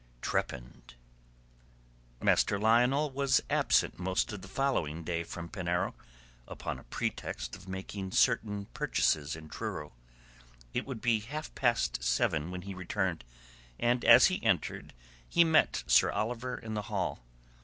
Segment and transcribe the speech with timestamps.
[0.23, 0.95] TREPANNED
[2.23, 5.93] Master Lionel was absent most of the following day from Penarrow,
[6.47, 9.93] upon a pretext of making certain purchases in Truro.
[10.73, 13.23] It would be half past seven when he returned;
[13.79, 14.93] and as he entered
[15.29, 17.23] he met Sir Oliver in the hall.